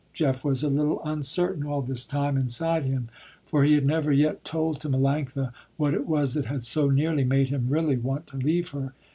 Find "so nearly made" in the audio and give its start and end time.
6.63-7.49